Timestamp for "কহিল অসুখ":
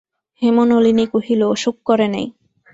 1.13-1.75